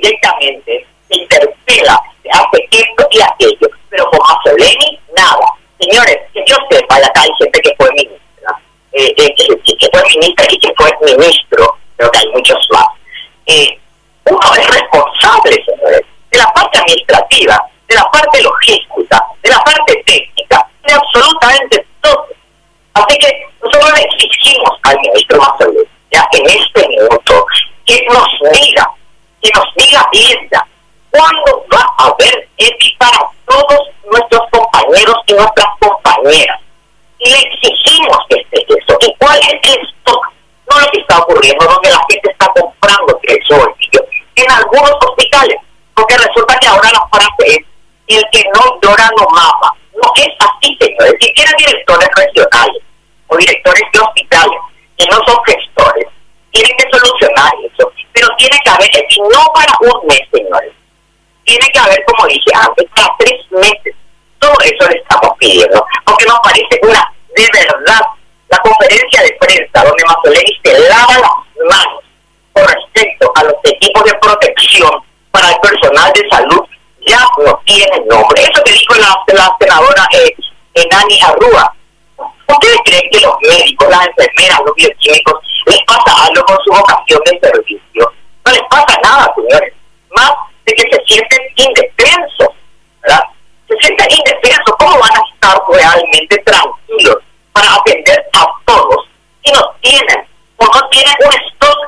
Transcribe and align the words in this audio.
directamente, 0.00 0.86
interpela, 1.10 2.00
hace 2.32 2.68
esto 2.70 3.08
y 3.10 3.20
aquello, 3.20 3.68
pero 3.88 4.08
con 4.10 4.20
Mazzoleni, 4.20 4.98
nada. 5.16 5.46
Señores, 5.78 6.18
que 6.32 6.44
yo 6.46 6.56
sepa, 6.70 6.96
acá 6.96 7.22
hay 7.22 7.30
gente 7.38 7.60
que 7.60 7.74
fue 7.78 7.90
ministra, 7.92 8.60
eh, 8.92 9.14
eh, 9.16 9.34
que, 9.36 9.88
fue 9.92 10.02
ministra 10.10 10.46
y 10.50 10.58
que 10.58 10.72
fue 10.76 10.90
ministro, 11.02 11.78
creo 11.96 12.10
que 12.10 12.18
hay 12.18 12.28
muchos 12.28 12.68
más. 12.70 12.86
Eh, 13.46 13.78
uno 14.24 14.54
es 14.56 14.66
responsable, 14.68 15.64
señores, 15.64 16.02
de 16.30 16.38
la 16.38 16.52
parte 16.52 16.78
administrativa, 16.78 17.64
de 17.88 17.94
la 17.94 18.04
parte 18.10 18.42
logística, 18.42 19.24
de 19.42 19.50
la 19.50 19.64
parte 19.64 20.02
técnica, 20.06 20.66
de 20.86 20.92
absolutamente 20.92 21.86
todo. 22.00 22.26
Así 22.94 23.18
que 23.18 23.46
nosotros 23.62 23.92
le 23.98 24.02
exigimos 24.02 24.78
al 24.82 24.98
ministro 25.00 25.38
Mazzoleni, 25.38 25.88
ya 26.10 26.28
en 26.32 26.46
este 26.46 26.88
minuto, 26.88 27.46
que 27.86 28.06
nos 28.08 28.52
diga, 28.52 28.90
que 29.42 29.50
nos 29.54 29.66
diga 29.76 30.08
bien 30.12 30.50
cuándo 31.10 31.66
va 31.72 31.86
a 31.98 32.06
haber 32.06 32.48
EPI 32.58 32.96
para 32.98 33.18
todos 33.46 33.88
nuestros 34.10 34.42
compañeros 34.50 35.16
y 35.26 35.32
nuestras 35.34 35.68
compañeras. 35.80 36.60
Y 37.18 37.30
le 37.30 37.38
exigimos 37.38 38.18
que 38.28 38.36
esté 38.36 38.64
eso. 38.68 38.96
¿Y 39.00 39.14
cuál 39.18 39.38
es 39.38 39.60
esto? 39.62 40.20
No 40.70 40.80
lo 40.80 40.86
que 40.90 41.00
está 41.00 41.18
ocurriendo, 41.18 41.64
donde 41.64 41.90
la 41.90 42.00
gente 42.08 42.30
está 42.30 42.46
comprando 42.48 43.20
queso 43.20 43.74
en 44.36 44.50
algunos 44.50 44.92
hospitales, 45.04 45.56
porque 45.94 46.16
resulta 46.16 46.56
que 46.58 46.68
ahora 46.68 46.90
la 46.92 47.08
frase 47.12 47.46
es, 47.46 48.16
el 48.16 48.24
que 48.32 48.42
no 48.54 48.80
llora 48.82 49.10
no 49.18 49.26
mama. 49.34 49.74
No 49.94 50.12
es 50.16 50.28
así, 50.38 50.76
señores. 50.80 51.14
Si 51.20 51.32
quieren 51.34 51.54
directores 51.58 52.08
regionales 52.16 52.82
o 53.28 53.36
directores 53.36 53.82
de 53.92 54.00
hospitales 54.00 54.60
que 54.96 55.06
no 55.06 55.18
son 55.26 55.44
gestores, 55.44 56.06
tienen 56.52 56.76
que 56.76 56.88
solucionar 56.90 57.52
eso. 57.62 57.89
Pero 58.20 58.36
tiene 58.36 58.58
que 58.62 58.70
haber, 58.70 58.90
y 59.08 59.20
no 59.22 59.52
para 59.54 59.72
un 59.80 60.06
mes, 60.06 60.20
señores. 60.30 60.72
Tiene 61.44 61.66
que 61.72 61.78
haber, 61.78 62.04
como 62.04 62.28
dije 62.28 62.52
antes, 62.52 62.84
para 62.94 63.08
tres 63.18 63.40
meses. 63.50 63.96
Todo 64.38 64.52
eso 64.62 64.90
le 64.90 64.98
estamos 64.98 65.38
pidiendo, 65.38 65.86
porque 66.04 66.26
nos 66.26 66.38
parece 66.40 66.80
una, 66.82 67.12
de 67.34 67.48
verdad, 67.50 68.00
la 68.50 68.58
conferencia 68.58 69.22
de 69.22 69.38
prensa 69.40 69.84
donde 69.84 70.04
Mazzoleni 70.04 70.60
se 70.62 70.88
lava 70.90 71.14
las 71.14 71.78
manos 71.78 72.04
con 72.52 72.66
respecto 72.66 73.32
a 73.36 73.44
los 73.44 73.54
equipos 73.64 74.04
de 74.04 74.14
protección 74.14 74.90
para 75.30 75.48
el 75.48 75.60
personal 75.60 76.12
de 76.12 76.28
salud 76.28 76.60
ya 77.06 77.26
no 77.38 77.58
tiene 77.64 78.04
nombre. 78.06 78.42
Eso 78.42 78.62
que 78.64 78.72
dijo 78.72 78.94
la, 78.96 79.16
la 79.34 79.56
senadora 79.58 80.06
eh, 80.12 80.34
Enani 80.74 81.22
Arrua. 81.22 81.74
¿Ustedes 82.50 82.80
creen 82.84 83.10
que 83.12 83.20
los 83.20 83.36
médicos, 83.42 83.88
las 83.90 84.06
enfermeras, 84.08 84.60
los 84.66 84.74
bioquímicos, 84.74 85.34
les 85.66 85.80
pasa 85.86 86.26
algo 86.26 86.42
con 86.44 86.58
su 86.64 86.70
vocación 86.72 87.20
de 87.26 87.38
servicio? 87.40 88.12
No 88.44 88.52
les 88.52 88.62
pasa 88.68 88.98
nada, 89.04 89.32
señores. 89.36 89.72
Más 90.10 90.32
de 90.66 90.72
que 90.74 90.82
se 90.82 91.04
sienten 91.06 91.40
indefensos, 91.54 92.48
¿verdad? 93.02 93.22
Se 93.68 93.76
sienten 93.78 94.08
indefensos. 94.10 94.74
¿Cómo 94.80 94.98
van 94.98 95.14
a 95.14 95.22
estar 95.32 95.62
realmente 95.70 96.36
tranquilos 96.38 97.18
para 97.52 97.74
atender 97.74 98.18
a 98.34 98.46
todos 98.66 99.08
si 99.44 99.52
no 99.52 99.60
tienen 99.80 100.26
o 100.56 100.64
no 100.64 100.88
tienen 100.88 101.14
un 101.24 101.34
stock 101.52 101.78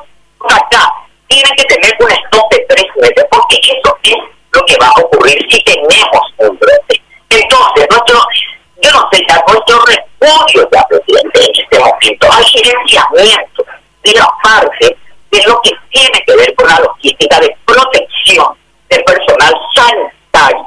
acá? 0.49 0.93
Tienen 1.27 1.53
que 1.57 1.65
tener 1.65 1.93
un 1.99 2.11
stock 2.11 2.51
de 2.51 2.65
tres 2.69 2.87
meses 3.01 3.25
porque 3.29 3.59
eso 3.63 3.97
es 4.03 4.15
lo 4.53 4.65
que 4.65 4.77
va 4.79 4.87
a 4.87 5.01
ocurrir 5.01 5.45
si 5.49 5.61
tenemos 5.63 6.21
un 6.37 6.57
brote. 6.57 7.01
Entonces, 7.29 7.87
nuestro, 7.89 8.19
yo 8.81 8.91
no 8.91 9.09
sé, 9.11 9.25
ya 9.27 9.43
nuestro 9.47 9.79
repudio 9.85 10.69
ya, 10.71 10.85
presidente, 10.87 11.51
momento, 12.03 12.31
al 12.31 12.43
gerenciamiento 12.45 13.65
de 14.03 14.11
la 14.13 14.29
parte 14.43 14.97
de 15.31 15.43
lo 15.47 15.59
que 15.61 15.71
tiene 15.91 16.23
que 16.25 16.35
ver 16.35 16.53
con 16.55 16.67
la 16.67 16.79
logística 16.79 17.39
de 17.39 17.55
protección 17.65 18.47
del 18.89 19.03
personal 19.03 19.53
sanitario, 19.73 20.65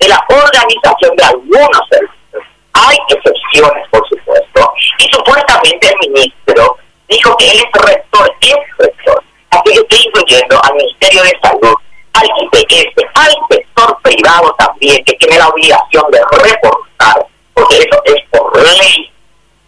de 0.00 0.08
la 0.08 0.24
organización 0.28 1.16
de 1.16 1.24
algunos 1.24 1.88
servicios. 1.90 2.44
Hay 2.72 2.96
excepciones, 3.08 3.88
por 3.90 4.06
supuesto, 4.08 4.72
y 4.98 5.04
supuestamente 5.10 5.88
el 5.88 6.10
ministro 6.10 6.76
dijo 7.08 7.36
que 7.36 7.50
él 7.50 7.58
es 7.58 7.82
rector, 7.82 8.34
es 8.40 8.56
rector, 8.78 9.22
así 9.50 9.86
que 9.88 9.96
incluyendo 9.96 10.60
al 10.62 10.74
Ministerio 10.74 11.22
de 11.22 11.38
Salud, 11.42 11.74
al 12.14 12.26
IPS, 12.26 13.04
al 13.14 13.32
sector 13.50 13.98
privado 14.02 14.54
también, 14.58 15.02
que 15.04 15.14
tiene 15.14 15.38
la 15.38 15.48
obligación 15.48 16.04
de 16.10 16.20
reportar, 16.42 17.26
porque 17.54 17.78
eso 17.78 18.02
es 18.04 18.16
por 18.30 18.56
ley. 18.56 19.10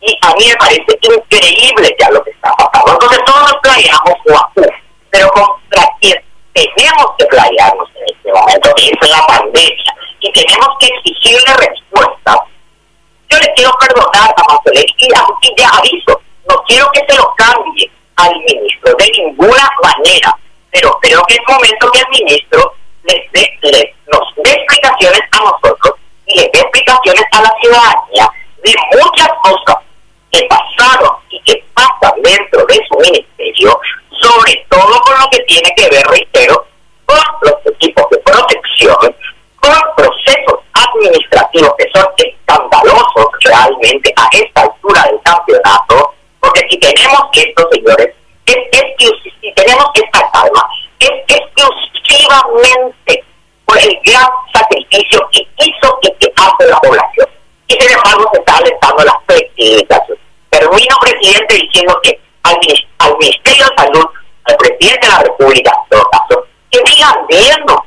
Y 0.01 0.19
a 0.23 0.36
me 0.49 0.57
parece 0.57 0.99
increíble 1.03 1.97
ya 1.99 2.11
lo 2.11 2.23
que 2.25 2.31
está 2.31 2.53
pasando. 2.53 2.93
Entonces 2.93 3.25
todos 3.25 3.53
nos 3.53 3.61
playamos, 3.63 4.15
pero 5.11 5.29
contra 5.31 5.89
quien 6.01 6.23
tenemos 6.53 7.07
que 7.19 7.27
playarnos 7.27 7.89
en 7.97 8.17
este 8.17 8.33
momento, 8.33 8.75
que 8.75 8.87
es 8.87 9.11
la 9.11 9.27
pandemia, 9.27 9.97
y 10.21 10.33
tenemos 10.33 10.69
que 10.81 10.87
exigirle 10.87 11.55
respuesta. 11.55 12.45
Yo 13.29 13.39
le 13.39 13.53
quiero 13.55 13.73
perdonar 13.79 14.35
a 14.37 14.53
Mazzoleni 14.53 14.95
y 14.99 15.61
ya 15.61 15.69
aviso, 15.69 16.21
no 16.49 16.63
quiero 16.67 16.91
que 16.93 17.05
se 17.09 17.17
lo 17.17 17.35
cambie 17.37 17.91
al 18.17 18.35
ministro 18.39 18.95
de 18.99 19.11
ninguna 19.19 19.69
manera 19.83 20.37
pero 20.77 20.93
creo 21.01 21.23
que 21.27 21.35
es 21.35 21.41
momento 21.49 21.91
que 21.91 22.01
el 22.01 22.09
ministro 22.11 22.75
les 23.05 23.33
dé, 23.33 23.95
nos 24.13 24.35
dé 24.45 24.51
explicaciones 24.51 25.21
a 25.33 25.39
nosotros 25.39 25.95
y 26.27 26.39
le 26.39 26.51
dé 26.53 26.61
explicaciones 26.61 27.25
a 27.33 27.41
la 27.41 27.55
ciudadanía 27.63 28.31
de 28.63 28.75
muchas 28.93 29.29
cosas 29.43 29.77
que 30.31 30.47
pasaron 30.51 31.17
y 31.31 31.41
que 31.45 31.65
pasan 31.73 32.21
dentro 32.23 32.67
de 32.67 32.81
su 32.89 32.99
ministerio, 32.99 33.81
sobre 34.21 34.67
todo 34.69 35.01
con 35.01 35.19
lo 35.19 35.31
que 35.31 35.39
tiene 35.45 35.73
que 35.77 35.89
ver, 35.89 36.07
reitero, 36.09 36.67
con 37.07 37.19
los 37.41 37.55
equipos 37.75 38.05
de 38.11 38.19
protección, 38.19 38.97
con 39.61 39.75
procesos 39.97 40.61
administrativos 40.75 41.73
que 41.79 41.89
son 41.95 42.07
escandalosos 42.19 43.27
realmente 43.45 44.13
a 44.17 44.29
esta 44.33 44.61
altura 44.61 45.05
del 45.05 45.21
campeonato, 45.23 46.15
porque 46.41 46.67
si 46.69 46.79
tenemos 46.79 47.23
estos 47.33 47.67
señores, 47.73 48.15
es, 48.47 48.57
es, 48.73 48.87
si 49.41 49.53
tenemos 49.53 49.87
esta 49.95 50.31
calma, 50.31 50.69
es 51.01 51.11
por 53.67 53.79
el 53.79 53.99
gran 54.05 54.29
sacrificio 54.53 55.29
que 55.33 55.47
hizo 55.59 55.99
y 56.03 56.11
que 56.19 56.33
hace 56.37 56.71
la 56.71 56.79
población. 56.81 57.29
Y 57.67 57.75
sin 57.75 57.91
embargo 57.91 58.31
se 58.33 58.39
está 58.39 58.57
alentando 58.59 59.05
las 59.05 59.17
flexibilizaciones. 59.27 60.23
Termino, 60.51 60.97
presidente, 61.01 61.55
diciendo 61.55 62.01
que 62.03 62.21
al, 62.45 62.57
Ministerio 63.19 63.67
de 63.67 63.83
Salud, 63.83 64.07
al 64.45 64.57
presidente 64.57 65.07
de 65.07 65.13
la 65.13 65.19
República, 65.19 65.73
en 65.91 65.99
todo 65.99 66.47
que 66.71 66.83
digan 66.85 67.27
viendo 67.29 67.85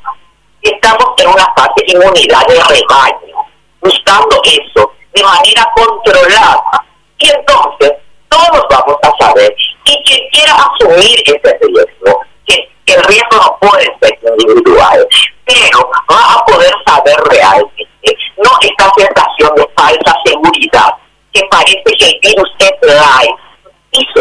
que 0.62 0.70
estamos 0.70 1.14
en 1.18 1.28
una 1.28 1.46
fase 1.56 1.84
de 1.86 1.92
inmunidad 1.92 2.46
de 2.46 2.54
rebaño, 2.54 3.36
buscando 3.80 4.40
eso 4.44 4.92
de 5.12 5.22
manera 5.22 5.72
controlada. 5.74 6.84
Y 7.18 7.30
entonces 7.30 7.92
todos 8.28 8.66
vamos 8.70 8.96
a 9.02 9.24
saber 9.24 9.54
y 9.84 10.04
quien 10.04 10.28
quiera 10.30 10.54
asumir 10.54 11.22
ese 11.24 11.58
riesgo, 11.60 12.20
que 12.46 12.68
el 12.86 13.02
riesgo 13.04 13.36
no 13.36 13.58
puede 13.60 13.84
ser 14.02 14.19
individual, 14.40 15.06
pero 15.44 15.90
va 16.10 16.34
a 16.34 16.44
poder 16.46 16.72
saber 16.86 17.16
realmente, 17.30 17.88
no 18.36 18.50
esta 18.60 18.92
sensación 18.96 19.54
de 19.56 19.68
falsa 19.76 20.16
seguridad, 20.24 20.94
que 21.32 21.42
parece 21.50 21.82
que 21.98 22.06
el 22.06 22.20
virus 22.22 22.50
es 22.58 22.72
live, 22.82 23.36
dice 23.92 24.20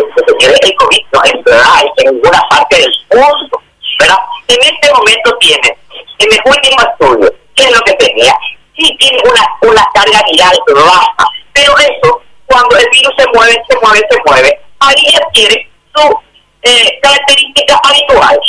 el 0.63 0.75
COVID 0.75 1.05
no 1.13 1.23
es 1.23 1.33
live 1.33 1.91
en 1.97 2.13
ninguna 2.13 2.41
parte 2.49 2.75
del 2.77 2.93
mundo, 3.13 3.61
¿verdad? 3.99 4.17
En 4.47 4.57
este 4.61 4.93
momento 4.93 5.37
tiene, 5.39 5.77
en 6.19 6.31
el 6.31 6.41
último 6.45 6.81
estudio, 6.81 7.33
¿qué 7.55 7.63
es 7.63 7.71
lo 7.71 7.81
que 7.81 7.93
tenía? 7.93 8.33
Sí 8.77 8.95
tiene 8.97 9.21
una, 9.25 9.71
una 9.71 9.85
carga 9.93 10.21
viral 10.31 10.57
baja, 10.67 11.29
pero 11.53 11.77
eso 11.77 12.21
cuando 12.45 12.77
el 12.77 12.87
virus 12.91 13.13
se 13.17 13.25
mueve, 13.33 13.61
se 13.69 13.77
mueve, 13.79 14.07
se 14.09 14.17
mueve, 14.25 14.59
ahí 14.79 15.15
adquiere 15.23 15.69
su 15.95 16.19
eh, 16.63 16.99
característica 17.01 17.79
habitual, 17.83 18.39
que 18.39 18.48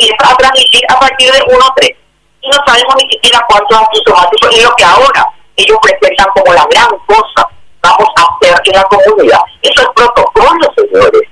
empieza 0.00 0.32
a 0.32 0.36
transmitir 0.36 0.82
a 0.88 0.98
partir 0.98 1.30
de 1.30 1.42
1 1.46 1.64
a 1.64 1.74
3. 1.74 1.96
Y 2.42 2.48
no 2.48 2.56
sabemos 2.66 2.94
ni 2.96 3.10
siquiera 3.10 3.44
cuántos 3.48 3.78
asintomáticos 3.78 4.56
y 4.56 4.62
lo 4.62 4.74
que 4.76 4.84
ahora 4.84 5.26
ellos 5.56 5.78
presentan 5.82 6.26
como 6.34 6.54
la 6.54 6.66
gran 6.70 6.88
cosa 7.06 7.48
vamos 7.82 8.08
a 8.16 8.22
hacer 8.22 8.60
en 8.64 8.76
la 8.76 8.84
comunidad. 8.84 9.40
Eso 9.62 9.82
es 9.82 9.88
protocolo, 9.94 10.72
señores. 10.76 11.28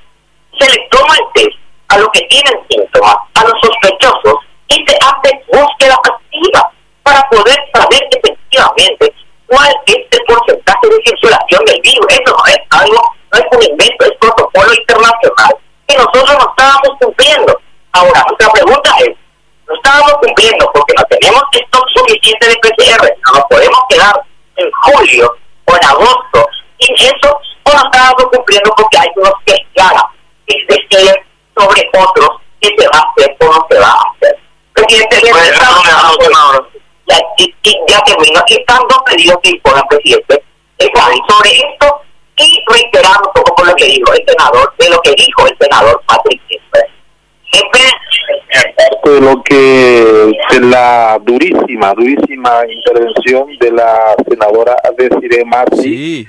Se 0.59 0.67
les 0.69 0.89
toma 0.91 1.15
el 1.15 1.33
test 1.35 1.57
a 1.89 1.99
los 1.99 2.09
que 2.11 2.21
tienen 2.29 2.61
síntomas, 2.69 3.17
a 3.35 3.45
los 3.45 3.55
sospechosos, 3.63 4.35
y 4.69 4.85
se 4.87 4.97
hace 4.97 5.45
búsqueda 5.51 5.95
activa 5.95 6.71
para 7.03 7.27
poder 7.31 7.57
saber 7.73 8.09
efectivamente 8.11 9.15
cuál 9.47 9.75
es 9.87 9.97
el 10.11 10.25
porcentaje 10.27 10.89
de 10.89 11.03
circulación 11.07 11.65
del 11.65 11.81
virus. 11.81 12.07
Eso 12.11 12.37
no 12.37 12.45
es 12.47 12.59
algo, 12.71 13.15
no 13.33 13.39
es 13.39 13.45
un 13.51 13.63
invento, 13.63 14.05
es 14.05 14.13
protocolo 14.21 14.75
internacional 14.75 15.57
que 15.87 15.97
nosotros 15.97 16.37
no 16.39 16.51
estábamos 16.51 16.99
cumpliendo. 17.01 17.61
Ahora, 17.93 18.25
otra 18.31 18.49
pregunta 18.51 18.91
es, 19.01 19.11
no 19.67 19.75
estábamos 19.75 20.15
cumpliendo 20.23 20.71
porque 20.73 20.95
no 20.97 21.05
tenemos 21.05 21.43
stock 21.53 21.85
suficiente 21.95 22.49
de 22.49 22.57
PCR, 22.57 23.13
no 23.27 23.33
nos 23.39 23.45
podemos 23.51 23.79
quedar 23.89 24.15
en 24.57 24.71
julio 24.83 25.37
o 25.67 25.77
en 25.77 25.85
agosto 25.85 26.47
sin 26.81 26.95
eso, 26.95 27.41
o 27.65 27.73
no 27.73 27.85
estábamos 27.85 28.25
cumpliendo 28.33 28.73
porque 28.77 28.99
hay 28.99 29.09
unos 29.17 29.33
que 29.45 29.55
claro, 29.75 30.11
que 30.47 30.57
deciden 30.69 31.17
sobre 31.57 31.89
otros 31.95 32.29
qué 32.61 32.71
se 32.79 32.89
va 32.89 32.99
a 32.99 33.11
hacer 33.11 33.37
o 33.41 33.45
no 33.47 33.67
se 33.71 33.79
va 33.79 33.89
a 33.89 34.03
hacer. 34.15 34.39
Presidente, 34.73 35.21
ya, 37.09 37.19
y, 37.39 37.55
ya 37.89 38.01
termino. 38.03 38.43
Y 38.47 38.55
están 38.55 38.81
dos 38.89 39.03
pedidos 39.07 39.39
que 39.43 39.51
imponen, 39.51 39.83
presidente. 39.89 40.45
sobre 41.29 41.51
esto 41.51 42.03
y 42.37 42.65
reiterando 42.69 43.29
un 43.29 43.33
poco 43.35 43.55
por 43.57 43.67
lo 43.67 43.75
que 43.75 43.87
dijo 43.87 44.13
el 44.13 44.25
senador, 44.27 44.73
de 44.79 44.91
lo 44.91 45.01
que 45.01 45.13
dijo 45.13 45.47
el 45.47 45.57
senador 45.61 46.01
Patrick 46.07 46.41
de 49.19 49.25
lo 49.25 49.43
que 49.43 50.33
de 50.51 50.61
la 50.61 51.19
durísima, 51.25 51.93
durísima 51.95 52.51
intervención 52.71 53.47
de 53.61 53.73
la 53.73 54.15
senadora 54.29 54.77
Desiree 54.97 55.45
Martí, 55.45 56.29